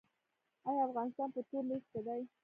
آیا 0.69 0.81
افغانستان 0.87 1.29
په 1.35 1.41
تور 1.49 1.63
لیست 1.69 1.87
کې 1.93 1.99
دی؟ 2.05 2.21